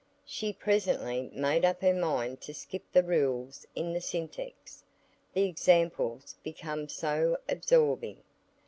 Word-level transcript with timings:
She 0.25 0.51
presently 0.51 1.29
made 1.31 1.63
up 1.63 1.81
her 1.83 1.93
mind 1.93 2.41
to 2.41 2.55
skip 2.55 2.81
the 2.91 3.03
rules 3.03 3.67
in 3.75 3.93
the 3.93 4.01
Syntax, 4.01 4.83
the 5.31 5.43
examples 5.43 6.35
became 6.41 6.89
so 6.89 7.37
absorbing. 7.47 8.23